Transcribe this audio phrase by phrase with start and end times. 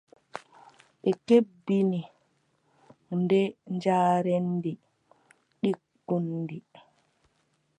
[1.01, 2.01] Ɓe kebbini
[3.21, 3.39] nde
[3.75, 4.71] njaareendi
[5.61, 6.57] ɗiggundi.